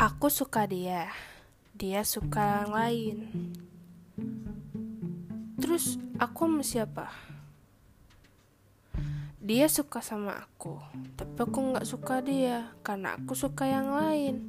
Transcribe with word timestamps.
Aku 0.00 0.32
suka 0.32 0.64
dia, 0.64 1.12
dia 1.76 2.00
suka 2.08 2.64
yang 2.64 2.72
lain. 2.72 3.16
Terus 5.60 6.00
aku 6.16 6.48
sama 6.48 6.64
siapa? 6.64 7.12
Dia 9.44 9.68
suka 9.68 10.00
sama 10.00 10.40
aku, 10.40 10.80
tapi 11.20 11.36
aku 11.44 11.58
nggak 11.76 11.84
suka 11.84 12.24
dia 12.24 12.72
karena 12.80 13.20
aku 13.20 13.36
suka 13.36 13.68
yang 13.68 13.92
lain. 13.92 14.48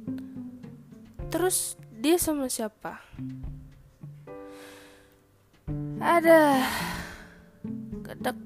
Terus 1.28 1.76
dia 2.00 2.16
sama 2.16 2.48
siapa? 2.48 3.04
Ada 6.00 6.64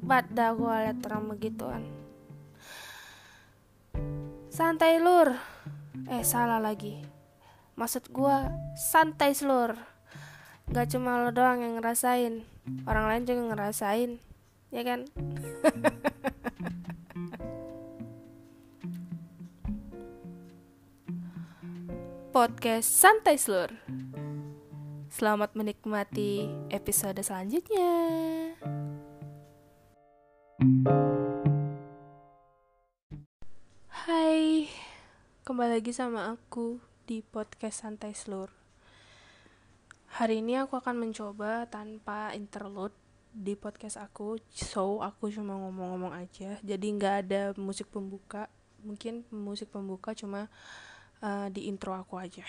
banget 0.02 0.26
dah 0.34 0.50
gue 0.58 0.74
liat 0.90 0.98
orang 1.06 1.24
begituan. 1.30 1.82
Santai 4.50 4.98
lur. 4.98 5.55
Eh 6.04 6.20
salah 6.20 6.60
lagi. 6.60 7.00
Maksud 7.80 8.12
gue 8.12 8.36
santai 8.76 9.32
selur. 9.32 9.72
Gak 10.68 10.92
cuma 10.92 11.24
lo 11.24 11.32
doang 11.32 11.64
yang 11.64 11.80
ngerasain, 11.80 12.44
orang 12.84 13.08
lain 13.08 13.24
juga 13.24 13.56
ngerasain, 13.56 14.20
ya 14.68 14.84
kan? 14.84 15.08
Podcast 22.36 22.92
santai 22.92 23.40
selur. 23.40 23.72
Selamat 25.08 25.56
menikmati 25.56 26.52
episode 26.68 27.24
selanjutnya. 27.24 27.96
Hai, 30.60 31.05
kembali 35.46 35.78
lagi 35.78 35.94
sama 35.94 36.34
aku 36.34 36.82
di 37.06 37.22
podcast 37.22 37.86
santai 37.86 38.18
selur. 38.18 38.50
Hari 40.18 40.42
ini 40.42 40.58
aku 40.58 40.74
akan 40.74 40.98
mencoba 40.98 41.70
tanpa 41.70 42.34
interlude 42.34 42.90
di 43.30 43.54
podcast 43.54 43.94
aku, 43.94 44.42
so 44.50 45.06
aku 45.06 45.30
cuma 45.30 45.54
ngomong-ngomong 45.54 46.18
aja. 46.18 46.58
Jadi 46.66 46.86
nggak 46.98 47.14
ada 47.22 47.42
musik 47.62 47.86
pembuka, 47.94 48.50
mungkin 48.82 49.22
musik 49.30 49.70
pembuka 49.70 50.18
cuma 50.18 50.50
uh, 51.22 51.46
di 51.46 51.70
intro 51.70 51.94
aku 51.94 52.18
aja. 52.18 52.42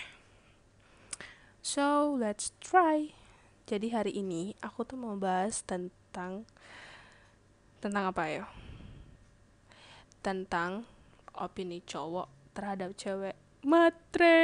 So 1.62 2.18
let's 2.18 2.50
try. 2.58 3.14
Jadi 3.70 3.94
hari 3.94 4.18
ini 4.18 4.58
aku 4.58 4.82
tuh 4.82 4.98
mau 4.98 5.14
bahas 5.14 5.62
tentang 5.62 6.42
tentang 7.78 8.10
apa 8.10 8.26
ya? 8.26 8.44
Tentang 10.18 10.82
opini 11.38 11.78
cowok 11.86 12.37
terhadap 12.58 12.90
cewek 12.98 13.38
matre. 13.62 14.34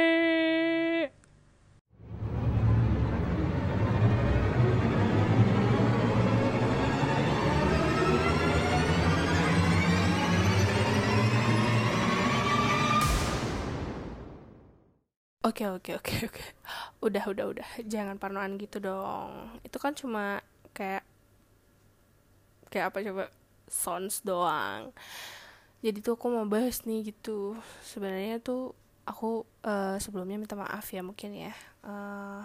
Oke 15.43 15.67
oke 15.67 15.91
oke 15.99 16.13
oke. 16.31 16.43
Udah 17.03 17.27
udah 17.27 17.45
udah. 17.51 17.67
Jangan 17.83 18.15
parnoan 18.15 18.55
gitu 18.55 18.79
dong. 18.79 19.59
Itu 19.59 19.75
kan 19.75 19.91
cuma 19.91 20.39
kayak 20.71 21.03
kayak 22.71 22.95
apa 22.95 22.97
coba 23.03 23.23
sounds 23.67 24.23
doang. 24.23 24.95
Jadi 25.85 26.01
tuh 26.01 26.17
aku 26.17 26.33
mau 26.33 26.49
bahas 26.49 26.81
nih 26.81 27.13
gitu. 27.13 27.53
Sebenarnya 27.85 28.41
tuh 28.41 28.73
aku 29.05 29.45
uh, 29.61 30.01
sebelumnya 30.01 30.41
minta 30.41 30.57
maaf 30.57 30.89
ya 30.89 31.05
mungkin 31.05 31.37
ya. 31.37 31.53
Uh, 31.85 32.41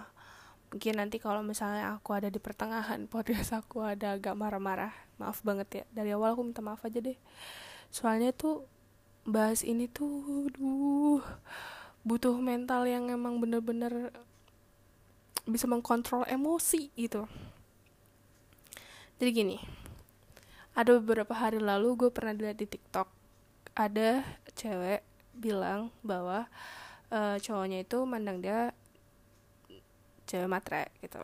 mungkin 0.69 1.01
nanti 1.01 1.17
kalau 1.17 1.41
misalnya 1.41 1.97
aku 1.97 2.13
ada 2.13 2.29
di 2.29 2.37
pertengahan 2.37 3.09
podcast 3.13 3.57
aku 3.57 3.81
ada 3.81 4.21
agak 4.21 4.37
marah-marah. 4.37 4.93
Maaf 5.17 5.41
banget 5.41 5.69
ya. 5.73 5.85
Dari 5.89 6.13
awal 6.13 6.37
aku 6.37 6.45
minta 6.45 6.61
maaf 6.61 6.85
aja 6.85 7.01
deh. 7.01 7.17
Soalnya 7.89 8.37
tuh 8.37 8.69
bahas 9.25 9.65
ini 9.65 9.89
tuh 9.89 10.49
duh 10.53 11.21
butuh 12.01 12.33
mental 12.41 12.89
yang 12.89 13.13
emang 13.13 13.37
bener-bener 13.37 14.09
bisa 15.45 15.69
mengkontrol 15.69 16.25
emosi 16.25 16.89
gitu 16.97 17.29
jadi 19.21 19.31
gini 19.37 19.59
ada 20.73 20.97
beberapa 20.97 21.37
hari 21.37 21.61
lalu 21.61 22.07
gue 22.07 22.11
pernah 22.11 22.33
lihat 22.33 22.57
di 22.57 22.65
TikTok 22.65 23.20
ada 23.75 24.25
cewek 24.55 25.03
bilang 25.35 25.95
bahwa 26.03 26.51
uh, 27.11 27.37
cowoknya 27.39 27.87
itu 27.87 27.99
mandang 28.05 28.43
dia 28.43 28.75
cewek 30.31 30.47
matre 30.47 30.95
gitu 31.03 31.19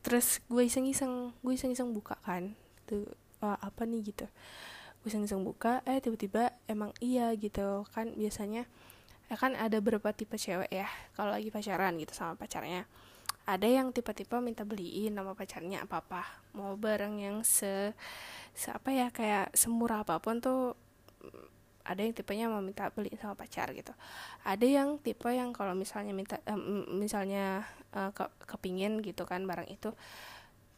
terus 0.00 0.40
gue 0.48 0.64
iseng-iseng 0.64 1.36
gue 1.44 1.52
iseng-iseng 1.52 1.92
buka 1.92 2.16
kan 2.24 2.56
tuh 2.88 3.04
uh, 3.44 3.58
apa 3.60 3.84
nih? 3.84 4.00
gitu. 4.08 4.26
Gue 5.02 5.08
iseng-iseng 5.12 5.44
buka 5.44 5.84
eh 5.86 6.00
tiba-tiba 6.02 6.54
emang 6.66 6.96
iya 6.98 7.30
gitu 7.36 7.86
kan 7.94 8.14
biasanya 8.16 8.66
ya 9.28 9.36
kan 9.36 9.52
ada 9.52 9.76
beberapa 9.84 10.08
tipe 10.16 10.40
cewek 10.40 10.72
ya 10.72 10.88
kalau 11.12 11.36
lagi 11.36 11.52
pacaran 11.52 12.00
gitu 12.00 12.16
sama 12.16 12.34
pacarnya. 12.40 12.88
Ada 13.48 13.64
yang 13.64 13.96
tipe-tipe 13.96 14.36
minta 14.44 14.64
beliin 14.64 15.16
sama 15.16 15.32
pacarnya 15.32 15.84
apa 15.84 16.04
apa 16.04 16.22
mau 16.52 16.76
barang 16.76 17.16
yang 17.16 17.36
se, 17.44 17.96
se 18.52 18.68
apa 18.68 18.92
ya 18.92 19.08
kayak 19.08 19.56
semurah 19.56 20.04
apa 20.04 20.20
pun 20.20 20.40
tuh 20.44 20.76
ada 21.88 22.00
yang 22.04 22.12
tipenya 22.12 22.52
mau 22.52 22.60
minta 22.60 22.92
beliin 22.92 23.16
sama 23.16 23.32
pacar 23.32 23.72
gitu. 23.72 23.96
Ada 24.44 24.66
yang 24.68 25.00
tipe 25.00 25.28
yang 25.32 25.56
kalau 25.56 25.72
misalnya 25.72 26.12
minta 26.12 26.36
um, 26.44 26.84
misalnya 27.00 27.64
uh, 27.96 28.12
ke, 28.12 28.28
kepingin 28.44 29.00
gitu 29.00 29.24
kan 29.24 29.48
barang 29.48 29.72
itu 29.72 29.96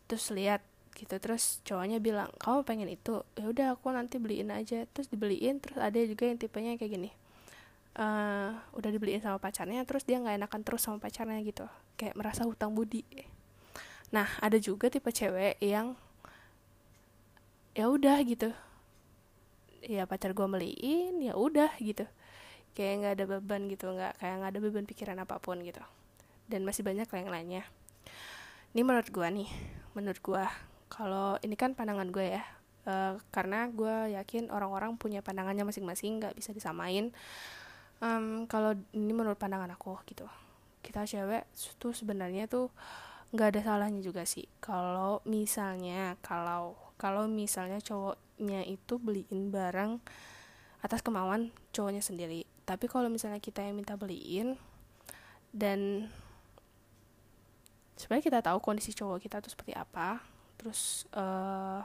terus 0.06 0.30
lihat 0.30 0.62
gitu 0.94 1.18
terus 1.22 1.62
cowoknya 1.66 1.98
bilang 1.98 2.30
kamu 2.38 2.62
pengen 2.62 2.88
itu? 2.90 3.26
Ya 3.34 3.50
udah 3.50 3.66
aku 3.74 3.90
nanti 3.90 4.22
beliin 4.22 4.54
aja. 4.54 4.86
Terus 4.94 5.10
dibeliin 5.10 5.58
terus 5.58 5.82
ada 5.82 5.98
juga 5.98 6.30
yang 6.30 6.38
tipenya 6.38 6.78
kayak 6.78 6.92
gini 6.94 7.10
uh, 7.98 8.54
udah 8.76 8.90
dibeliin 8.92 9.22
sama 9.24 9.42
pacarnya 9.42 9.82
terus 9.82 10.06
dia 10.06 10.20
nggak 10.22 10.38
enakan 10.38 10.62
terus 10.62 10.86
sama 10.86 11.02
pacarnya 11.02 11.40
gitu. 11.42 11.66
Kayak 11.98 12.14
merasa 12.14 12.46
hutang 12.46 12.76
budi. 12.76 13.02
Nah 14.14 14.28
ada 14.38 14.58
juga 14.60 14.86
tipe 14.92 15.10
cewek 15.10 15.58
yang 15.58 15.98
ya 17.74 17.86
udah 17.86 18.18
gitu 18.26 18.50
ya 19.84 20.04
pacar 20.04 20.32
gue 20.36 20.46
beliin 20.46 21.20
ya 21.20 21.36
udah 21.36 21.74
gitu. 21.80 22.04
Kayak 22.76 22.94
nggak 23.02 23.12
ada 23.18 23.24
beban 23.26 23.62
gitu 23.66 23.86
nggak 23.90 24.20
kayak 24.20 24.34
nggak 24.40 24.50
ada 24.56 24.60
beban 24.60 24.84
pikiran 24.86 25.18
apa 25.20 25.36
pun 25.42 25.60
gitu. 25.64 25.82
Dan 26.46 26.66
masih 26.66 26.82
banyak 26.82 27.06
yang 27.06 27.30
lainnya. 27.30 27.62
Ini 28.72 28.82
menurut 28.86 29.10
gue 29.10 29.26
nih 29.26 29.50
menurut 29.98 30.20
gue 30.22 30.44
kalau 30.90 31.34
ini 31.42 31.58
kan 31.58 31.74
pandangan 31.74 32.10
gue 32.14 32.38
ya 32.38 32.42
uh, 32.86 33.18
karena 33.34 33.66
gue 33.70 34.14
yakin 34.14 34.54
orang-orang 34.54 34.94
punya 34.94 35.18
pandangannya 35.22 35.66
masing-masing 35.66 36.22
nggak 36.22 36.34
bisa 36.38 36.54
disamain. 36.54 37.10
Um, 38.00 38.48
kalau 38.48 38.72
ini 38.96 39.12
menurut 39.12 39.36
pandangan 39.36 39.76
aku 39.76 39.98
gitu 40.08 40.24
kita 40.80 41.04
cewek 41.04 41.44
tuh 41.76 41.92
sebenarnya 41.92 42.48
tuh 42.48 42.72
nggak 43.30 43.48
ada 43.56 43.60
salahnya 43.62 44.00
juga 44.02 44.26
sih. 44.26 44.48
Kalau 44.58 45.22
misalnya 45.28 46.18
kalau 46.18 46.74
kalau 47.00 47.24
misalnya 47.24 47.80
cowoknya 47.80 48.68
itu 48.68 49.00
beliin 49.00 49.48
barang 49.48 49.96
atas 50.84 51.00
kemauan 51.00 51.48
cowoknya 51.72 52.04
sendiri 52.04 52.44
tapi 52.68 52.84
kalau 52.84 53.08
misalnya 53.08 53.40
kita 53.40 53.64
yang 53.64 53.80
minta 53.80 53.96
beliin 53.96 54.60
dan 55.56 56.12
sebenarnya 57.96 58.24
kita 58.28 58.40
tahu 58.44 58.60
kondisi 58.60 58.92
cowok 58.92 59.24
kita 59.24 59.40
tuh 59.40 59.48
seperti 59.48 59.72
apa 59.72 60.20
terus 60.60 61.08
uh, 61.16 61.80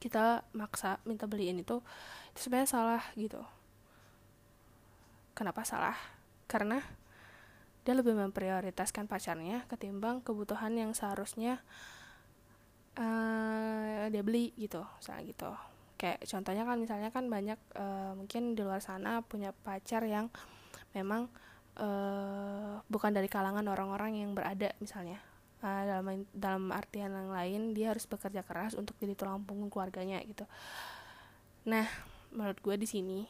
kita 0.00 0.40
maksa 0.56 0.96
minta 1.04 1.28
beliin 1.28 1.60
itu 1.60 1.84
itu 2.32 2.40
sebenarnya 2.40 2.70
salah 2.72 3.04
gitu 3.12 3.44
Kenapa 5.38 5.62
salah? 5.62 5.94
Karena 6.50 6.82
dia 7.86 7.94
lebih 7.94 8.10
memprioritaskan 8.18 9.06
pacarnya 9.06 9.70
ketimbang 9.70 10.18
kebutuhan 10.18 10.74
yang 10.74 10.98
seharusnya 10.98 11.62
uh, 12.98 14.10
dia 14.10 14.22
beli 14.26 14.52
gitu, 14.58 14.82
misalnya 14.98 15.22
gitu. 15.30 15.50
Kayak 15.98 16.18
contohnya 16.26 16.62
kan 16.66 16.76
misalnya 16.78 17.10
kan 17.14 17.24
banyak 17.26 17.58
uh, 17.78 18.12
mungkin 18.18 18.54
di 18.54 18.62
luar 18.62 18.82
sana 18.82 19.22
punya 19.22 19.54
pacar 19.54 20.02
yang 20.06 20.30
memang 20.94 21.30
uh, 21.78 22.82
bukan 22.86 23.10
dari 23.14 23.26
kalangan 23.30 23.66
orang-orang 23.66 24.22
yang 24.22 24.30
berada 24.34 24.74
misalnya 24.78 25.18
uh, 25.62 25.82
dalam 25.86 26.26
dalam 26.34 26.64
artian 26.70 27.10
yang 27.10 27.30
lain 27.30 27.60
dia 27.74 27.90
harus 27.94 28.06
bekerja 28.06 28.42
keras 28.46 28.74
untuk 28.78 28.94
jadi 28.98 29.14
tulang 29.14 29.42
punggung 29.42 29.70
keluarganya 29.70 30.22
gitu. 30.22 30.46
Nah, 31.66 31.86
menurut 32.32 32.58
gue 32.62 32.76
di 32.78 32.88
sini 32.88 33.20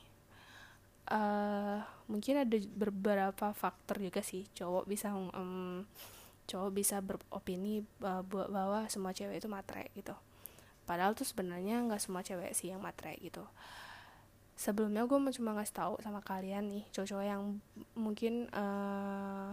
uh, 1.11 1.79
mungkin 2.09 2.45
ada 2.45 2.57
beberapa 2.77 3.53
faktor 3.57 4.01
juga 4.01 4.21
sih 4.21 4.47
cowok 4.53 4.85
bisa 4.89 5.13
um, 5.13 5.85
cowok 6.49 6.71
bisa 6.73 7.05
beropini 7.05 7.85
uh, 8.01 8.25
bahwa 8.27 8.89
semua 8.89 9.13
cewek 9.13 9.45
itu 9.45 9.49
matre 9.53 9.93
gitu. 9.93 10.17
Padahal 10.89 11.13
tuh 11.13 11.29
sebenarnya 11.29 11.85
nggak 11.85 12.01
semua 12.01 12.25
cewek 12.25 12.57
sih 12.57 12.73
yang 12.73 12.81
matre 12.81 13.21
gitu. 13.21 13.45
Sebelumnya 14.57 15.05
gue 15.05 15.19
mau 15.21 15.31
cuma 15.31 15.55
ngasih 15.55 15.77
tahu 15.77 15.95
sama 16.01 16.25
kalian 16.25 16.67
nih 16.73 16.85
cowok-cowok 16.91 17.27
yang 17.29 17.61
mungkin 17.93 18.49
uh, 18.57 19.53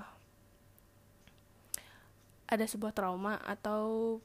ada 2.47 2.65
sebuah 2.65 2.95
trauma 2.95 3.37
atau 3.43 4.17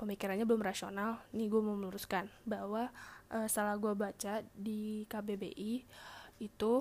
pemikirannya 0.00 0.48
belum 0.48 0.64
rasional 0.64 1.20
nih 1.36 1.52
gue 1.52 1.60
mau 1.60 1.76
meluruskan 1.76 2.28
bahwa 2.48 2.88
uh, 3.30 3.46
setelah 3.46 3.76
gue 3.76 3.92
baca 3.92 4.40
di 4.56 5.04
KBBI 5.06 5.84
itu 6.40 6.72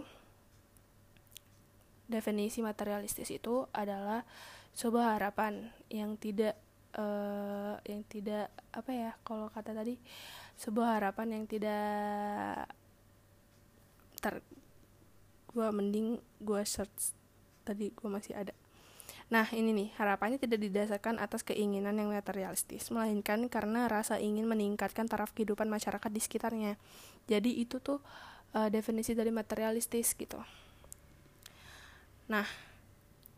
definisi 2.10 2.64
materialistis 2.66 3.30
itu 3.30 3.70
adalah 3.76 4.26
sebuah 4.74 5.20
harapan 5.20 5.70
yang 5.92 6.16
tidak 6.16 6.56
uh, 6.96 7.78
yang 7.86 8.02
tidak 8.08 8.50
apa 8.74 8.92
ya 8.92 9.12
kalau 9.26 9.50
kata 9.52 9.76
tadi 9.76 10.00
sebuah 10.60 11.00
harapan 11.00 11.42
yang 11.42 11.46
tidak 11.46 12.68
ter 14.20 14.44
gue 15.50 15.68
mending 15.74 16.20
gue 16.44 16.62
search 16.66 17.16
tadi 17.66 17.90
gue 17.94 18.10
masih 18.10 18.36
ada 18.38 18.54
Nah, 19.30 19.46
ini 19.54 19.70
nih, 19.78 19.90
harapannya 19.94 20.42
tidak 20.42 20.58
didasarkan 20.58 21.22
atas 21.22 21.46
keinginan 21.46 21.94
yang 22.02 22.10
materialistis, 22.10 22.90
melainkan 22.90 23.46
karena 23.46 23.86
rasa 23.86 24.18
ingin 24.18 24.50
meningkatkan 24.50 25.06
taraf 25.06 25.38
kehidupan 25.38 25.70
masyarakat 25.70 26.10
di 26.10 26.18
sekitarnya. 26.18 26.82
Jadi 27.30 27.62
itu 27.62 27.78
tuh 27.78 28.02
uh, 28.58 28.70
definisi 28.74 29.14
dari 29.14 29.30
materialistis 29.30 30.18
gitu. 30.18 30.42
Nah, 32.26 32.46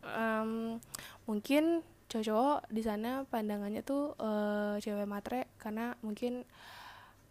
um, 0.02 0.78
mungkin 1.26 1.80
cowok 2.12 2.68
di 2.68 2.84
sana 2.84 3.24
pandangannya 3.24 3.80
tuh 3.80 4.12
uh, 4.20 4.76
cewek 4.76 5.08
matre 5.08 5.48
karena 5.56 5.96
mungkin 6.04 6.44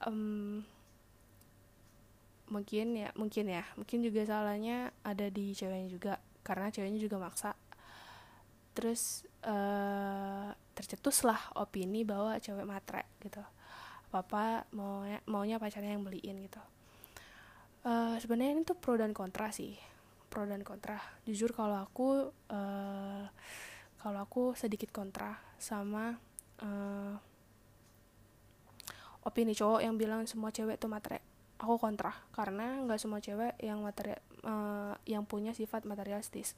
um, 0.01 0.65
mungkin 2.50 2.97
ya 2.97 3.13
mungkin 3.13 3.45
ya 3.47 3.63
mungkin 3.77 4.01
juga 4.01 4.25
salahnya 4.25 4.89
ada 5.06 5.29
di 5.29 5.53
ceweknya 5.53 5.88
juga 5.88 6.13
karena 6.41 6.73
ceweknya 6.73 6.97
juga 6.97 7.21
maksa. 7.21 7.53
Terus 8.74 9.27
uh, 9.45 10.50
tercetuslah 10.74 11.59
opini 11.62 12.01
bahwa 12.01 12.41
cewek 12.41 12.65
matre 12.65 13.06
gitu. 13.21 13.44
Apa 14.12 14.17
apa 14.25 14.44
maunya 14.74 15.19
maunya 15.29 15.56
pacarnya 15.62 15.94
yang 15.94 16.03
beliin 16.03 16.41
gitu. 16.41 16.62
Uh, 17.85 18.17
sebenarnya 18.17 18.57
ini 18.57 18.62
tuh 18.65 18.77
pro 18.77 18.94
dan 18.94 19.13
kontra 19.13 19.50
sih 19.50 19.90
pro 20.31 20.47
dan 20.47 20.63
kontra. 20.63 20.95
Jujur 21.27 21.51
kalau 21.51 21.83
aku 21.83 22.31
uh, 22.31 23.25
kalau 23.99 24.19
aku 24.23 24.55
sedikit 24.55 24.87
kontra 24.95 25.35
sama 25.59 26.15
uh, 26.63 27.13
opini 29.27 29.51
cowok 29.51 29.83
yang 29.83 29.99
bilang 29.99 30.23
semua 30.25 30.55
cewek 30.55 30.79
tuh 30.79 30.87
matre 30.87 31.19
aku 31.61 31.77
kontra 31.77 32.15
karena 32.33 32.81
nggak 32.87 32.97
semua 32.97 33.21
cewek 33.21 33.59
yang 33.61 33.83
materi 33.83 34.15
uh, 34.47 34.95
yang 35.03 35.27
punya 35.27 35.51
sifat 35.51 35.83
materialistis. 35.83 36.55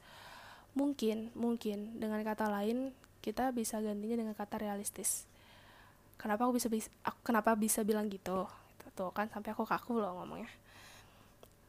Mungkin 0.78 1.34
mungkin 1.34 1.98
dengan 1.98 2.22
kata 2.22 2.46
lain 2.46 2.94
kita 3.20 3.50
bisa 3.50 3.82
gantinya 3.82 4.22
dengan 4.22 4.34
kata 4.38 4.62
realistis. 4.62 5.26
Kenapa 6.14 6.46
aku 6.46 6.56
bisa 6.56 6.70
aku, 7.02 7.18
kenapa 7.26 7.58
bisa 7.58 7.82
bilang 7.82 8.06
gitu 8.06 8.46
tuh 8.94 9.10
kan 9.10 9.26
sampai 9.26 9.50
aku 9.50 9.66
kaku 9.66 9.98
loh 9.98 10.22
ngomongnya 10.22 10.46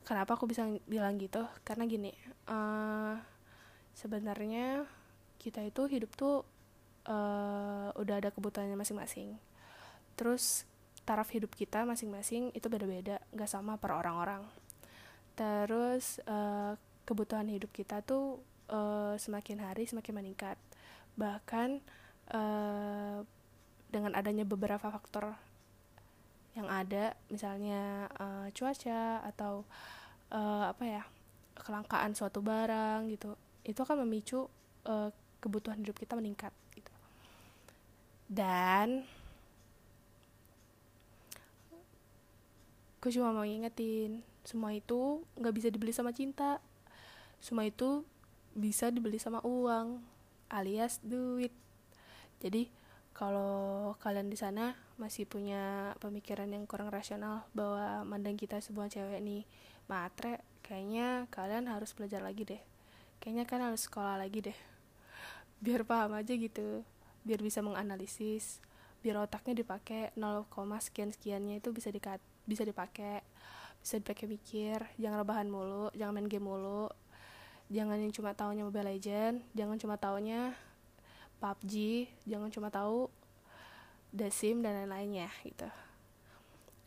kenapa 0.06 0.38
aku 0.38 0.46
bisa 0.46 0.64
bilang 0.86 1.18
gitu? 1.18 1.44
Karena 1.66 1.90
gini 1.90 2.14
uh, 2.48 3.18
sebenarnya 3.98 4.86
kita 5.42 5.66
itu 5.66 5.90
hidup 5.90 6.14
tuh 6.14 6.46
uh, 7.10 7.90
udah 7.98 8.16
ada 8.22 8.30
kebutuhannya 8.30 8.78
masing-masing. 8.78 9.36
Terus 10.16 10.64
taraf 11.06 11.30
hidup 11.34 11.54
kita 11.54 11.86
masing-masing 11.86 12.50
itu 12.58 12.66
beda-beda 12.70 13.22
gak 13.34 13.50
sama 13.50 13.78
per 13.78 13.94
orang-orang. 13.94 14.46
Terus 15.38 16.22
uh, 16.26 16.78
kebutuhan 17.06 17.46
hidup 17.50 17.70
kita 17.70 18.02
tuh 18.02 18.42
uh, 18.70 19.14
semakin 19.18 19.62
hari 19.62 19.86
semakin 19.86 20.14
meningkat. 20.18 20.58
Bahkan 21.18 21.70
uh, 22.34 23.20
dengan 23.90 24.12
adanya 24.18 24.44
beberapa 24.44 24.90
faktor 24.90 25.38
yang 26.56 26.72
ada 26.72 27.14
misalnya 27.28 28.08
uh, 28.16 28.48
cuaca 28.56 29.20
atau 29.28 29.68
uh, 30.32 30.72
apa 30.72 30.84
ya 30.88 31.04
kelangkaan 31.56 32.16
suatu 32.16 32.40
barang 32.40 33.12
gitu 33.12 33.36
itu 33.68 33.80
akan 33.80 34.08
memicu 34.08 34.48
uh, 34.88 35.10
kebutuhan 35.44 35.78
hidup 35.84 35.98
kita 36.00 36.16
meningkat 36.16 36.54
gitu. 36.74 36.94
Dan 38.26 39.06
gue 43.04 43.12
cuma 43.14 43.30
mau 43.30 43.46
ngingetin 43.46 44.26
semua 44.46 44.74
itu 44.74 45.22
nggak 45.38 45.54
bisa 45.54 45.68
dibeli 45.70 45.94
sama 45.94 46.14
cinta. 46.14 46.62
Semua 47.42 47.66
itu 47.70 48.02
bisa 48.58 48.90
dibeli 48.90 49.22
sama 49.22 49.42
uang 49.46 50.02
alias 50.50 51.02
duit. 51.02 51.54
Jadi 52.42 52.70
kalau 53.16 53.96
kalian 54.04 54.28
di 54.28 54.36
sana 54.36 54.76
masih 55.00 55.24
punya 55.24 55.96
pemikiran 56.04 56.52
yang 56.52 56.68
kurang 56.68 56.92
rasional 56.92 57.48
bahwa 57.56 58.04
mandang 58.04 58.36
kita 58.36 58.60
sebuah 58.60 58.92
cewek 58.92 59.24
nih 59.24 59.48
matre 59.88 60.44
kayaknya 60.62 61.32
kalian 61.32 61.72
harus 61.72 61.96
belajar 61.96 62.20
lagi 62.20 62.44
deh. 62.44 62.62
Kayaknya 63.24 63.44
kalian 63.48 63.66
harus 63.72 63.88
sekolah 63.88 64.20
lagi 64.20 64.52
deh. 64.52 64.58
Biar 65.64 65.88
paham 65.88 66.20
aja 66.20 66.36
gitu 66.36 66.84
biar 67.26 67.42
bisa 67.42 67.66
menganalisis 67.66 68.62
biar 69.02 69.18
otaknya 69.26 69.66
dipakai 69.66 70.14
0, 70.14 70.46
sekian 70.78 71.10
sekiannya 71.10 71.58
itu 71.58 71.74
bisa 71.74 71.90
dikat 71.90 72.22
bisa 72.46 72.62
dipakai 72.62 73.26
bisa 73.82 73.98
dipakai 73.98 74.30
pikir 74.30 74.78
jangan 75.02 75.26
rebahan 75.26 75.50
mulu 75.50 75.90
jangan 75.98 76.22
main 76.22 76.30
game 76.30 76.46
mulu 76.46 76.90
jangan 77.74 77.98
yang 77.98 78.14
cuma 78.14 78.38
taunya 78.38 78.62
Mobile 78.62 78.94
Legend 78.94 79.42
jangan 79.58 79.78
cuma 79.82 79.98
taunya 79.98 80.54
PUBG 81.40 82.06
jangan 82.26 82.50
cuma 82.50 82.70
tahu 82.72 83.12
The 84.16 84.32
Sim 84.32 84.64
dan 84.64 84.80
lain-lainnya 84.80 85.28
gitu. 85.44 85.68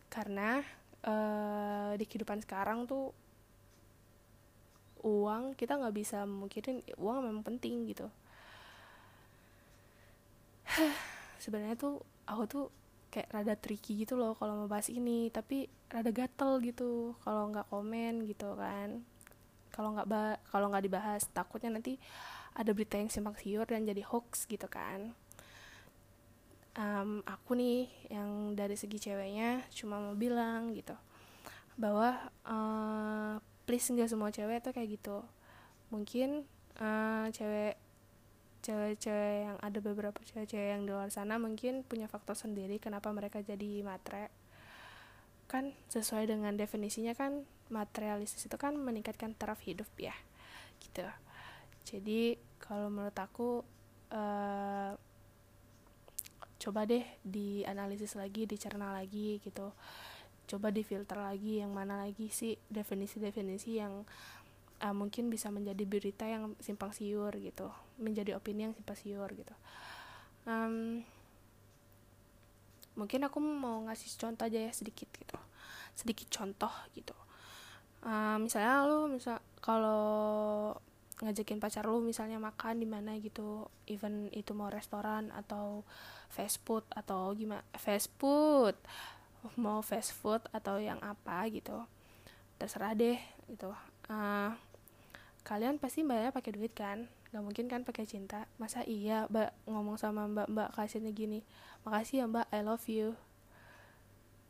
Karena 0.08 0.64
uh, 1.04 1.92
di 1.94 2.04
kehidupan 2.08 2.40
sekarang 2.40 2.88
tuh 2.88 3.12
uang 5.04 5.54
kita 5.54 5.78
nggak 5.78 5.94
bisa 5.94 6.24
mungkin 6.24 6.80
uang 6.96 7.18
memang 7.28 7.44
penting 7.44 7.84
gitu. 7.86 8.08
Sebenarnya 11.42 11.76
tuh 11.76 12.02
aku 12.24 12.42
tuh 12.48 12.64
kayak 13.08 13.28
rada 13.32 13.54
tricky 13.56 14.04
gitu 14.04 14.16
loh 14.16 14.32
kalau 14.34 14.64
mau 14.64 14.68
bahas 14.70 14.88
ini. 14.88 15.28
Tapi 15.28 15.68
rada 15.92 16.10
gatel 16.10 16.64
gitu 16.64 17.12
kalau 17.22 17.52
nggak 17.52 17.68
komen 17.68 18.24
gitu 18.24 18.56
kan. 18.56 19.04
Kalau 19.68 19.94
nggak 19.94 20.08
kalau 20.48 20.66
nggak 20.72 20.84
dibahas 20.88 21.22
takutnya 21.30 21.76
nanti 21.76 22.00
ada 22.58 22.74
berita 22.74 22.98
yang 22.98 23.06
simpang 23.06 23.38
siur 23.38 23.64
dan 23.70 23.86
jadi 23.86 24.02
hoax 24.02 24.50
gitu 24.50 24.66
kan. 24.66 25.14
Um, 26.74 27.22
aku 27.26 27.54
nih 27.58 27.90
yang 28.10 28.54
dari 28.58 28.74
segi 28.74 28.98
ceweknya 28.98 29.66
cuma 29.74 29.98
mau 29.98 30.14
bilang 30.14 30.74
gitu 30.74 30.94
bahwa 31.78 32.18
uh, 32.46 33.38
please 33.62 33.86
nggak 33.94 34.10
semua 34.10 34.34
cewek 34.34 34.58
tuh 34.66 34.74
kayak 34.74 34.98
gitu. 34.98 35.22
Mungkin 35.94 36.42
uh, 36.82 37.30
cewek 37.30 37.78
cewek-cewek 38.58 39.36
yang 39.46 39.56
ada 39.62 39.78
beberapa 39.78 40.18
cewek-cewek 40.26 40.68
yang 40.74 40.82
di 40.82 40.90
luar 40.90 41.14
sana 41.14 41.38
mungkin 41.38 41.86
punya 41.86 42.10
faktor 42.10 42.34
sendiri 42.34 42.82
kenapa 42.82 43.14
mereka 43.14 43.38
jadi 43.38 43.86
matre. 43.86 44.34
Kan 45.46 45.72
sesuai 45.88 46.26
dengan 46.26 46.58
definisinya 46.58 47.14
kan 47.14 47.46
materialistis 47.70 48.50
itu 48.50 48.58
kan 48.58 48.74
meningkatkan 48.74 49.32
taraf 49.38 49.62
hidup 49.62 49.88
ya 49.94 50.12
gitu. 50.82 51.06
Jadi 51.86 52.47
kalau 52.58 52.92
menurut 52.92 53.16
aku 53.16 53.64
uh, 54.12 54.92
coba 56.58 56.80
deh 56.84 57.06
dianalisis 57.22 58.18
lagi 58.18 58.44
dicerna 58.44 58.90
lagi 58.90 59.38
gitu. 59.40 59.72
Coba 60.48 60.72
difilter 60.74 61.20
lagi 61.20 61.62
yang 61.62 61.70
mana 61.72 62.02
lagi 62.02 62.32
sih 62.32 62.56
definisi-definisi 62.68 63.78
yang 63.78 64.02
uh, 64.82 64.94
mungkin 64.94 65.30
bisa 65.30 65.52
menjadi 65.54 65.84
berita 65.86 66.26
yang 66.26 66.58
simpang 66.58 66.90
siur 66.90 67.30
gitu. 67.38 67.70
Menjadi 68.02 68.34
opini 68.34 68.66
yang 68.68 68.74
simpang 68.74 68.98
siur 68.98 69.30
gitu. 69.32 69.54
Um, 70.48 71.04
mungkin 72.98 73.22
aku 73.22 73.38
mau 73.38 73.86
ngasih 73.86 74.10
contoh 74.18 74.44
aja 74.48 74.58
ya 74.58 74.72
sedikit 74.74 75.06
gitu. 75.14 75.38
Sedikit 75.94 76.26
contoh 76.32 76.72
gitu. 76.96 77.14
Uh, 78.02 78.38
misalnya 78.42 78.86
lu 78.86 79.10
misal 79.10 79.38
kalau 79.62 80.74
ngajakin 81.18 81.58
pacar 81.58 81.82
lu 81.86 81.98
misalnya 81.98 82.38
makan 82.38 82.78
di 82.78 82.86
mana 82.86 83.18
gitu 83.18 83.66
even 83.90 84.30
itu 84.30 84.54
mau 84.54 84.70
restoran 84.70 85.34
atau 85.34 85.82
fast 86.30 86.62
food 86.62 86.86
atau 86.94 87.34
gimana 87.34 87.64
fast 87.74 88.12
food 88.22 88.78
mau 89.54 89.80
fast 89.80 90.14
food 90.14 90.42
atau 90.50 90.82
yang 90.82 90.98
apa 91.00 91.46
gitu. 91.48 91.86
Terserah 92.58 92.92
deh 92.98 93.18
gitu. 93.46 93.70
Uh, 94.10 94.50
kalian 95.46 95.78
pasti 95.78 96.02
bayarnya 96.02 96.34
pakai 96.34 96.52
duit 96.54 96.74
kan? 96.74 97.06
Nggak 97.30 97.44
mungkin 97.44 97.66
kan 97.70 97.80
pakai 97.86 98.04
cinta? 98.08 98.50
Masa 98.58 98.82
iya 98.82 99.30
mbak 99.30 99.54
ngomong 99.70 99.96
sama 100.00 100.26
mbak 100.26 100.50
mbak 100.50 100.68
kasihnya 100.74 101.14
gini? 101.14 101.46
Makasih 101.86 102.24
ya 102.24 102.26
mbak 102.26 102.46
I 102.50 102.60
love 102.66 102.86
you. 102.90 103.14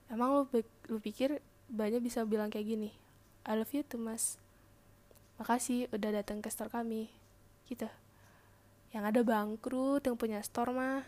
Emang 0.09 0.33
lu 0.33 0.43
lu 0.89 0.99
pikir 0.99 1.45
banyak 1.69 2.01
bisa 2.01 2.25
bilang 2.25 2.49
kayak 2.49 2.65
gini? 2.65 2.91
I 3.45 3.61
love 3.61 3.73
you 3.77 3.85
too 3.85 4.01
mas 4.01 4.41
makasih 5.39 5.87
udah 5.95 6.11
datang 6.23 6.43
ke 6.43 6.51
store 6.51 6.71
kami 6.71 7.09
gitu. 7.71 7.87
Yang 8.93 9.05
ada 9.15 9.21
bangkrut 9.25 10.03
yang 10.05 10.19
punya 10.19 10.43
store 10.43 10.75
mah 10.75 11.03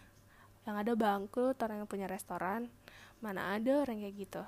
yang 0.65 0.77
ada 0.77 0.93
bangkrut 0.95 1.57
orang 1.61 1.85
yang 1.85 1.91
punya 1.91 2.07
restoran 2.07 2.71
mana 3.21 3.59
ada 3.59 3.85
orang 3.85 4.01
kayak 4.01 4.17
gitu. 4.17 4.45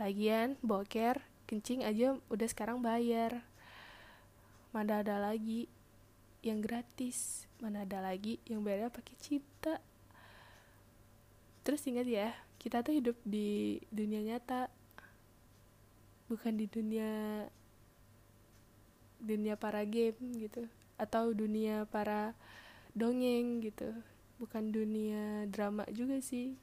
Lagian 0.00 0.56
boker 0.64 1.20
kencing 1.44 1.84
aja 1.84 2.16
udah 2.32 2.48
sekarang 2.48 2.80
bayar. 2.80 3.42
Mana 4.70 5.02
ada 5.02 5.18
lagi 5.18 5.66
yang 6.40 6.64
gratis 6.64 7.44
mana 7.60 7.84
ada 7.84 8.00
lagi 8.00 8.40
yang 8.48 8.64
bayarnya 8.64 8.88
pakai 8.88 9.16
cinta 9.20 9.76
terus 11.60 11.84
ingat 11.84 12.08
ya 12.08 12.32
kita 12.56 12.80
tuh 12.80 12.96
hidup 12.96 13.16
di 13.24 13.76
dunia 13.92 14.24
nyata 14.24 14.72
bukan 16.32 16.56
di 16.56 16.64
dunia 16.64 17.44
dunia 19.20 19.54
para 19.54 19.84
game 19.86 20.16
gitu. 20.40 20.66
Atau 20.96 21.36
dunia 21.36 21.86
para 21.88 22.34
dongeng 22.96 23.62
gitu. 23.62 23.92
Bukan 24.40 24.72
dunia 24.72 25.46
drama 25.48 25.84
juga 25.92 26.18
sih. 26.24 26.56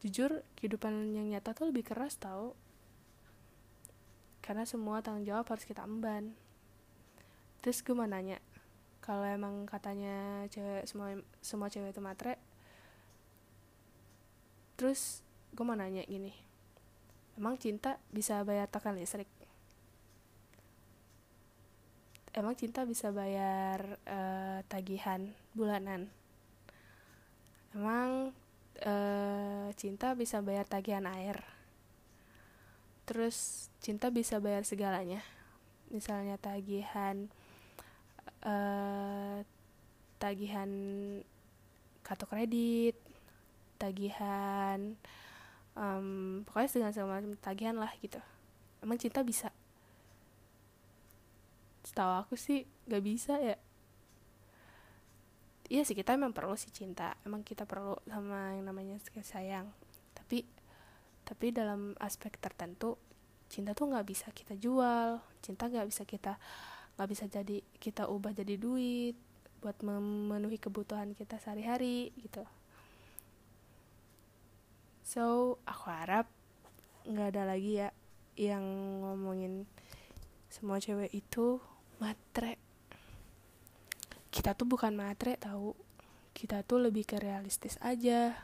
Jujur 0.00 0.46
kehidupan 0.56 1.12
yang 1.12 1.28
nyata 1.28 1.52
tuh 1.52 1.68
lebih 1.68 1.84
keras 1.84 2.16
tau. 2.16 2.56
Karena 4.40 4.64
semua 4.64 5.04
tanggung 5.04 5.26
jawab 5.26 5.48
harus 5.50 5.66
kita 5.66 5.84
emban. 5.84 6.32
Terus 7.64 7.80
gue 7.80 7.96
mau 7.96 8.04
nanya 8.04 8.38
kalau 9.04 9.28
emang 9.28 9.68
katanya 9.68 10.48
cewek 10.48 10.88
semua 10.88 11.12
semua 11.44 11.68
cewek 11.68 11.92
itu 11.92 12.00
matre 12.00 12.40
terus 14.80 15.20
gue 15.52 15.60
mau 15.60 15.76
nanya 15.76 16.02
gini. 16.08 16.32
Emang 17.36 17.60
cinta 17.60 18.00
bisa 18.10 18.40
bayar 18.42 18.66
token 18.66 18.96
listrik 18.96 19.28
emang 22.34 22.58
cinta 22.58 22.82
bisa 22.82 23.14
bayar 23.14 23.98
uh, 24.04 24.60
tagihan 24.66 25.30
bulanan. 25.54 26.10
Emang 27.70 28.34
uh, 28.82 29.68
cinta 29.78 30.18
bisa 30.18 30.42
bayar 30.42 30.66
tagihan 30.66 31.06
air. 31.06 31.42
Terus 33.06 33.70
cinta 33.78 34.10
bisa 34.10 34.42
bayar 34.42 34.66
segalanya. 34.66 35.22
Misalnya 35.94 36.34
tagihan 36.36 37.30
uh, 38.42 39.46
tagihan 40.18 40.70
kartu 42.04 42.28
kredit 42.28 42.96
tagihan 43.78 44.96
um, 45.74 46.40
pokoknya 46.46 46.90
segala 46.90 47.20
macam 47.20 47.34
tagihan 47.42 47.76
lah 47.76 47.92
gitu. 48.00 48.18
Emang 48.80 48.96
cinta 49.00 49.20
bisa 49.20 49.50
setahu 51.84 52.12
aku 52.24 52.34
sih 52.34 52.64
gak 52.88 53.04
bisa 53.04 53.36
ya. 53.38 53.56
Iya 55.68 55.82
sih 55.88 55.96
kita 55.96 56.16
emang 56.16 56.36
perlu 56.36 56.56
sih 56.56 56.72
cinta. 56.72 57.16
Emang 57.24 57.40
kita 57.40 57.64
perlu 57.64 57.96
sama 58.08 58.56
yang 58.56 58.68
namanya 58.68 59.00
sayang. 59.00 59.72
Tapi 60.12 60.44
tapi 61.24 61.46
dalam 61.56 61.96
aspek 62.00 62.36
tertentu 62.36 63.00
cinta 63.48 63.72
tuh 63.72 63.88
nggak 63.88 64.04
bisa 64.04 64.28
kita 64.32 64.56
jual. 64.60 65.20
Cinta 65.40 65.68
nggak 65.72 65.88
bisa 65.88 66.04
kita 66.04 66.36
nggak 66.94 67.08
bisa 67.10 67.24
jadi 67.26 67.58
kita 67.80 68.06
ubah 68.06 68.30
jadi 68.36 68.54
duit 68.54 69.16
buat 69.64 69.80
memenuhi 69.80 70.60
kebutuhan 70.60 71.16
kita 71.16 71.40
sehari-hari 71.40 72.12
gitu. 72.20 72.44
So 75.04 75.56
aku 75.64 75.88
harap 75.88 76.28
nggak 77.08 77.28
ada 77.36 77.42
lagi 77.48 77.80
ya 77.80 77.88
yang 78.36 78.64
ngomongin 79.00 79.64
semua 80.52 80.78
cewek 80.78 81.10
itu 81.10 81.58
matre. 82.04 82.60
Kita 84.28 84.52
tuh 84.52 84.68
bukan 84.68 84.92
matre 84.92 85.40
tahu 85.40 85.72
kita 86.36 86.60
tuh 86.68 86.84
lebih 86.84 87.08
ke 87.08 87.16
realistis 87.16 87.80
aja. 87.80 88.36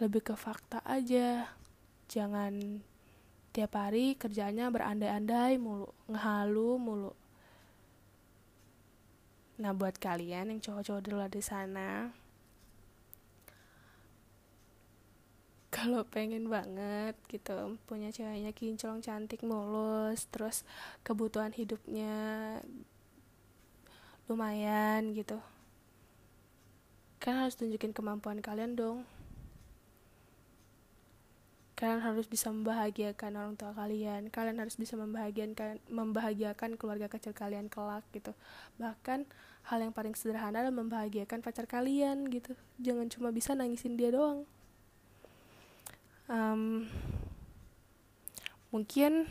Lebih 0.00 0.32
ke 0.32 0.34
fakta 0.40 0.80
aja. 0.88 1.52
Jangan 2.08 2.80
tiap 3.52 3.76
hari 3.76 4.16
kerjanya 4.16 4.72
berandai-andai 4.72 5.60
mulu 5.60 5.92
ngehalu 6.08 6.70
mulu. 6.80 7.12
Nah 9.60 9.72
buat 9.76 9.96
kalian 10.00 10.52
yang 10.52 10.60
cowok-cowok 10.60 11.02
di 11.04 11.08
luar 11.12 11.28
di 11.32 11.40
sana 11.44 12.08
kalau 15.76 16.08
pengen 16.08 16.48
banget 16.48 17.12
gitu 17.28 17.76
punya 17.84 18.08
ceweknya 18.08 18.48
kinclong 18.56 19.04
cantik 19.04 19.44
mulus 19.44 20.24
terus 20.32 20.64
kebutuhan 21.04 21.52
hidupnya 21.52 22.16
lumayan 24.24 25.12
gitu. 25.12 25.36
Kan 27.20 27.44
harus 27.44 27.60
tunjukin 27.60 27.92
kemampuan 27.92 28.40
kalian 28.40 28.72
dong. 28.72 29.04
Kalian 31.76 32.00
harus 32.00 32.24
bisa 32.24 32.48
membahagiakan 32.48 33.36
orang 33.36 33.54
tua 33.60 33.76
kalian. 33.76 34.32
Kalian 34.32 34.56
harus 34.56 34.80
bisa 34.80 34.96
membahagiakan 34.96 35.76
membahagiakan 35.92 36.80
keluarga 36.80 37.12
kecil 37.12 37.36
kalian 37.36 37.68
kelak 37.68 38.02
gitu. 38.16 38.32
Bahkan 38.80 39.28
hal 39.68 39.78
yang 39.84 39.92
paling 39.92 40.16
sederhana 40.16 40.64
adalah 40.64 40.72
membahagiakan 40.72 41.44
pacar 41.44 41.68
kalian 41.68 42.32
gitu. 42.32 42.56
Jangan 42.80 43.12
cuma 43.12 43.28
bisa 43.28 43.52
nangisin 43.52 44.00
dia 44.00 44.08
doang 44.08 44.48
um, 46.30 46.86
mungkin 48.70 49.26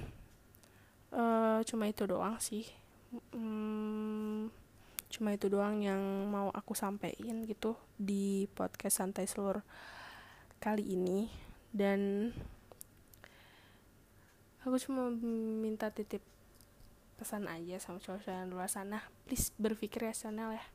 uh, 1.16 1.60
cuma 1.64 1.88
itu 1.88 2.04
doang 2.08 2.40
sih. 2.40 2.68
Um, 3.32 4.52
cuma 5.08 5.32
itu 5.32 5.48
doang 5.48 5.80
yang 5.80 6.02
mau 6.28 6.52
aku 6.52 6.76
sampaikan 6.76 7.48
gitu 7.48 7.80
di 7.96 8.52
podcast 8.52 9.00
santai 9.00 9.28
seluruh 9.28 9.64
kali 10.60 10.96
ini. 10.96 11.32
Dan 11.72 12.32
aku 14.64 14.76
cuma 14.80 15.12
minta 15.12 15.92
titip 15.92 16.24
pesan 17.16 17.48
aja 17.48 17.80
sama 17.80 18.04
cowok-cowok 18.04 18.52
luar 18.52 18.68
sana. 18.68 19.00
Please 19.24 19.56
berpikir 19.56 20.04
rasional 20.04 20.52
ya. 20.52 20.66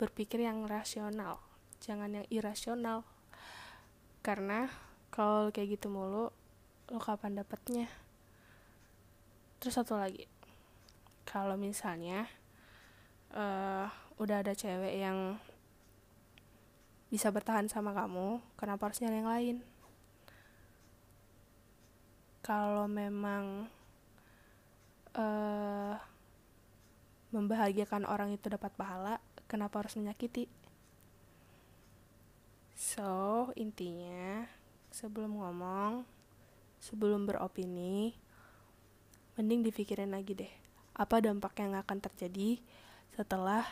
Berpikir 0.00 0.40
yang 0.44 0.64
rasional. 0.64 1.40
Jangan 1.84 2.22
yang 2.22 2.26
irasional. 2.32 3.04
Karena 4.24 4.87
kalau 5.18 5.50
kayak 5.50 5.74
gitu 5.74 5.90
mulu 5.90 6.30
lo 6.94 6.98
kapan 7.02 7.34
dapetnya? 7.34 7.90
Terus 9.58 9.74
satu 9.74 9.98
lagi 9.98 10.30
kalau 11.26 11.58
misalnya 11.58 12.30
uh, 13.34 13.90
udah 14.22 14.46
ada 14.46 14.54
cewek 14.54 14.94
yang 14.94 15.42
bisa 17.10 17.34
bertahan 17.34 17.66
sama 17.66 17.90
kamu 17.90 18.38
kenapa 18.54 18.86
harus 18.86 19.02
nyari 19.02 19.18
yang 19.18 19.26
lain? 19.26 19.56
Kalau 22.46 22.86
memang 22.86 23.66
uh, 25.18 25.98
membahagiakan 27.34 28.06
orang 28.06 28.38
itu 28.38 28.46
dapat 28.46 28.70
pahala 28.78 29.18
kenapa 29.50 29.82
harus 29.82 29.98
menyakiti? 29.98 30.46
So 32.78 33.50
intinya 33.58 34.57
sebelum 34.92 35.38
ngomong, 35.38 36.04
sebelum 36.82 37.26
beropini, 37.26 38.14
mending 39.38 39.66
dipikirin 39.66 40.10
lagi 40.10 40.34
deh, 40.34 40.52
apa 40.98 41.22
dampak 41.22 41.54
yang 41.62 41.78
akan 41.78 41.98
terjadi 42.02 42.58
setelah 43.14 43.66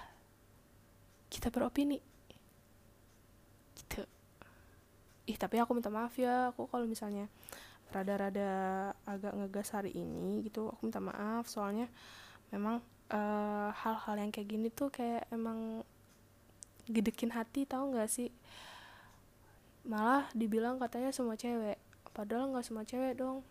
kita 1.31 1.51
beropini. 1.51 1.99
Gitu. 3.75 4.03
Ih, 5.27 5.39
tapi 5.39 5.59
aku 5.59 5.75
minta 5.75 5.91
maaf 5.91 6.15
ya, 6.19 6.55
aku 6.55 6.71
kalau 6.71 6.87
misalnya 6.87 7.27
rada-rada 7.91 8.51
agak 9.07 9.33
ngegas 9.35 9.71
hari 9.75 9.95
ini 9.95 10.43
gitu, 10.47 10.71
aku 10.71 10.91
minta 10.91 10.99
maaf 10.99 11.47
soalnya 11.47 11.87
memang 12.51 12.83
eh, 13.11 13.71
hal-hal 13.75 14.15
uh, 14.19 14.21
yang 14.23 14.31
kayak 14.35 14.49
gini 14.51 14.69
tuh 14.71 14.91
kayak 14.91 15.27
emang 15.31 15.83
gedekin 16.87 17.35
hati 17.35 17.67
tau 17.67 17.91
gak 17.91 18.07
sih 18.07 18.31
malah 19.87 20.27
dibilang 20.35 20.83
katanya 20.83 21.15
semua 21.15 21.39
cewek. 21.39 21.79
Padahal 22.11 22.51
nggak 22.51 22.67
semua 22.67 22.83
cewek 22.83 23.15
dong. 23.17 23.47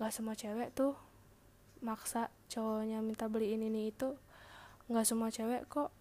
Nggak 0.00 0.12
semua 0.12 0.34
cewek 0.34 0.72
tuh 0.72 0.96
maksa 1.84 2.32
cowoknya 2.48 3.04
minta 3.04 3.28
beli 3.28 3.52
ini 3.54 3.68
ini 3.68 3.92
itu. 3.92 4.16
Nggak 4.88 5.06
semua 5.06 5.28
cewek 5.28 5.68
kok 5.68 5.92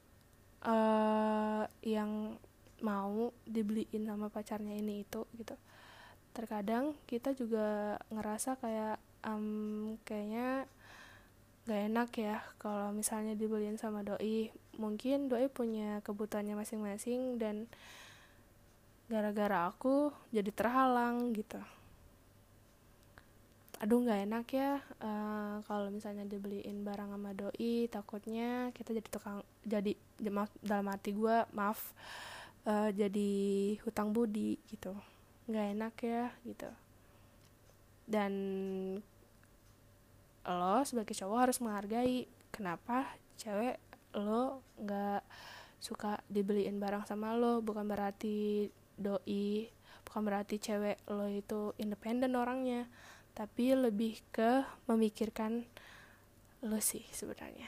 uh, 0.64 1.68
yang 1.84 2.40
mau 2.84 3.32
dibeliin 3.48 4.04
sama 4.08 4.28
pacarnya 4.32 4.76
ini 4.76 5.04
itu 5.04 5.28
gitu. 5.36 5.56
Terkadang 6.36 6.96
kita 7.08 7.32
juga 7.36 8.00
ngerasa 8.12 8.60
kayak 8.60 8.98
um, 9.24 9.96
kayaknya 10.04 10.68
gak 11.64 11.82
enak 11.88 12.10
ya 12.20 12.38
kalau 12.60 12.92
misalnya 12.92 13.40
dibeliin 13.40 13.80
sama 13.80 14.04
doi. 14.04 14.52
Mungkin 14.76 15.32
doi 15.32 15.48
punya 15.48 16.04
kebutuhannya 16.04 16.60
masing-masing 16.60 17.40
dan 17.40 17.72
gara-gara 19.12 19.67
aku 19.67 20.12
jadi 20.31 20.50
terhalang 20.51 21.36
gitu. 21.36 21.60
Aduh 23.83 24.00
nggak 24.00 24.22
enak 24.31 24.45
ya 24.48 24.79
uh, 25.03 25.60
kalau 25.67 25.91
misalnya 25.91 26.24
dibeliin 26.24 26.88
barang 26.88 27.12
sama 27.12 27.36
doi 27.36 27.91
takutnya 27.91 28.72
kita 28.72 28.95
jadi 28.95 29.10
tukang 29.12 29.43
jadi 29.67 29.91
dalam 30.63 30.88
hati 30.88 31.12
gue 31.12 31.43
maaf 31.51 31.91
uh, 32.63 32.89
jadi 32.95 33.31
hutang 33.83 34.15
budi 34.15 34.55
gitu. 34.72 34.95
Nggak 35.51 35.67
enak 35.75 35.95
ya 36.00 36.25
gitu. 36.48 36.69
Dan 38.07 38.33
lo 40.43 40.83
sebagai 40.83 41.15
cowok 41.15 41.39
harus 41.39 41.60
menghargai 41.60 42.27
kenapa 42.51 43.07
cewek 43.39 43.79
lo 44.15 44.63
nggak 44.79 45.24
suka 45.83 46.24
dibeliin 46.31 46.79
barang 46.79 47.03
sama 47.03 47.36
lo 47.36 47.60
bukan 47.60 47.83
berarti 47.83 48.72
doi 48.98 49.70
bukan 50.04 50.22
berarti 50.24 50.62
cewek 50.62 51.02
lo 51.10 51.26
itu 51.26 51.74
independen 51.82 52.38
orangnya 52.38 52.86
tapi 53.34 53.74
lebih 53.74 54.22
ke 54.30 54.62
memikirkan 54.86 55.66
lo 56.64 56.80
sih 56.80 57.04
sebenarnya. 57.10 57.68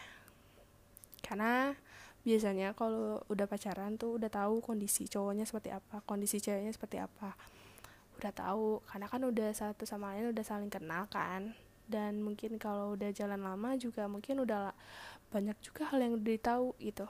Karena 1.25 1.73
biasanya 2.21 2.77
kalau 2.77 3.21
udah 3.27 3.45
pacaran 3.49 3.97
tuh 3.97 4.21
udah 4.21 4.29
tahu 4.29 4.61
kondisi 4.61 5.09
cowoknya 5.09 5.45
seperti 5.45 5.73
apa 5.73 6.05
kondisi 6.05 6.37
ceweknya 6.37 6.69
seperti 6.69 7.01
apa. 7.01 7.33
Udah 8.21 8.31
tahu 8.31 8.85
karena 8.85 9.09
kan 9.09 9.21
udah 9.25 9.49
satu 9.51 9.83
sama 9.83 10.13
lain 10.13 10.31
udah 10.31 10.45
saling 10.45 10.69
kenal 10.69 11.09
kan. 11.09 11.57
Dan 11.85 12.21
mungkin 12.21 12.57
kalau 12.61 12.93
udah 12.97 13.09
jalan 13.09 13.41
lama 13.41 13.77
juga 13.77 14.05
mungkin 14.05 14.41
udah 14.45 14.73
banyak 15.33 15.57
juga 15.65 15.89
hal 15.89 16.01
yang 16.01 16.21
udah 16.21 16.37
tahu 16.39 16.77
gitu. 16.77 17.09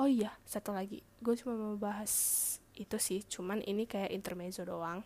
Oh 0.00 0.08
iya 0.08 0.32
satu 0.48 0.72
lagi 0.72 1.04
gue 1.20 1.34
cuma 1.36 1.52
mau 1.52 1.76
bahas 1.76 2.56
itu 2.76 2.96
sih 2.96 3.20
cuman 3.24 3.60
ini 3.64 3.84
kayak 3.84 4.12
intermezzo 4.12 4.64
doang. 4.64 5.04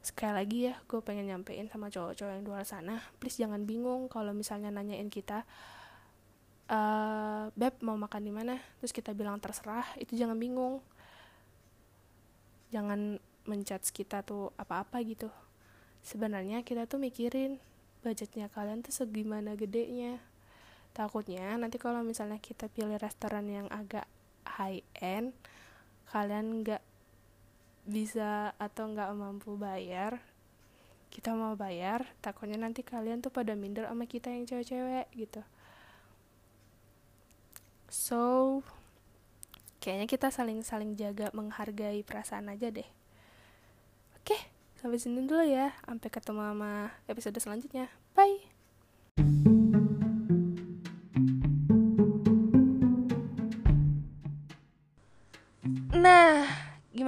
Sekali 0.00 0.32
lagi 0.32 0.58
ya 0.72 0.74
gue 0.88 1.00
pengen 1.04 1.28
nyampein 1.28 1.68
sama 1.68 1.92
cowok-cowok 1.92 2.32
yang 2.32 2.42
di 2.44 2.48
luar 2.48 2.64
sana. 2.64 3.02
Please 3.20 3.36
jangan 3.36 3.68
bingung 3.68 4.08
kalau 4.08 4.32
misalnya 4.32 4.72
nanyain 4.72 5.12
kita 5.12 5.44
uh, 6.72 7.52
beb 7.52 7.74
mau 7.84 7.98
makan 8.00 8.22
di 8.24 8.32
mana? 8.32 8.56
Terus 8.80 8.92
kita 8.94 9.12
bilang 9.12 9.36
terserah. 9.42 9.84
Itu 10.00 10.16
jangan 10.16 10.40
bingung. 10.40 10.80
Jangan 12.72 13.20
mencat 13.48 13.84
kita 13.88 14.24
tuh 14.24 14.52
apa-apa 14.60 15.00
gitu. 15.04 15.28
Sebenarnya 16.04 16.64
kita 16.64 16.88
tuh 16.88 17.00
mikirin 17.00 17.60
budgetnya 18.00 18.48
kalian 18.48 18.80
tuh 18.80 18.94
segimana 18.94 19.58
gedenya. 19.58 20.20
Takutnya 20.96 21.56
nanti 21.60 21.76
kalau 21.76 22.00
misalnya 22.00 22.40
kita 22.40 22.70
pilih 22.72 22.96
restoran 22.96 23.44
yang 23.48 23.66
agak 23.68 24.08
high 24.46 24.80
end 25.00 25.36
kalian 26.12 26.64
nggak 26.64 26.82
bisa 27.88 28.52
atau 28.60 28.92
nggak 28.92 29.12
mampu 29.16 29.56
bayar 29.56 30.20
kita 31.08 31.32
mau 31.32 31.56
bayar 31.56 32.04
takutnya 32.20 32.60
nanti 32.60 32.84
kalian 32.84 33.24
tuh 33.24 33.32
pada 33.32 33.56
minder 33.56 33.88
sama 33.88 34.04
kita 34.04 34.28
yang 34.28 34.44
cewek-cewek 34.44 35.08
gitu. 35.16 35.40
So 37.88 38.20
kayaknya 39.80 40.06
kita 40.06 40.28
saling 40.28 40.60
saling 40.60 40.94
jaga 41.00 41.32
menghargai 41.32 42.04
perasaan 42.04 42.52
aja 42.52 42.68
deh. 42.68 42.86
Oke 44.20 44.36
sampai 44.78 45.00
sini 45.00 45.24
dulu 45.24 45.42
ya. 45.42 45.72
Sampai 45.88 46.08
ketemu 46.12 46.44
sama 46.44 46.92
episode 47.08 47.40
selanjutnya. 47.40 47.88
Bye 48.12 48.47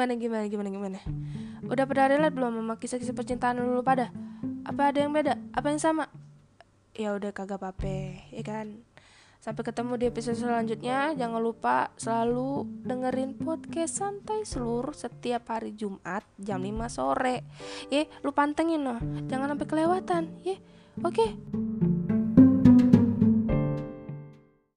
Gimana 0.00 0.16
gimana 0.16 0.48
gimana 0.48 0.68
gimana? 0.72 0.98
Udah 1.68 1.84
pada 1.84 2.08
relate 2.08 2.32
belum 2.32 2.56
sama 2.56 2.80
kisah-kisah 2.80 3.12
percintaan 3.12 3.60
dulu 3.60 3.84
pada? 3.84 4.08
Apa 4.64 4.88
ada 4.88 5.04
yang 5.04 5.12
beda? 5.12 5.36
Apa 5.52 5.68
yang 5.68 5.76
sama? 5.76 6.08
Ya 6.96 7.12
udah 7.12 7.36
kagak 7.36 7.60
apa-apa, 7.60 8.16
ya 8.32 8.40
kan? 8.40 8.80
Sampai 9.44 9.60
ketemu 9.60 10.00
di 10.00 10.08
episode 10.08 10.40
selanjutnya. 10.40 11.12
Jangan 11.12 11.36
lupa 11.36 11.92
selalu 12.00 12.64
dengerin 12.80 13.36
podcast 13.36 14.00
santai 14.00 14.48
seluruh 14.48 14.96
setiap 14.96 15.52
hari 15.52 15.76
Jumat 15.76 16.24
jam 16.40 16.64
5 16.64 16.88
sore. 16.88 17.44
Ya, 17.92 18.08
lu 18.24 18.32
pantengin 18.32 18.80
loh. 18.80 18.96
Jangan 19.28 19.52
sampai 19.52 19.68
kelewatan, 19.68 20.32
ya. 20.40 20.56
Oke. 21.04 21.12
Okay? 21.12 21.30